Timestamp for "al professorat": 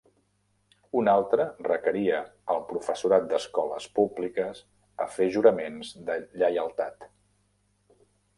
2.53-3.27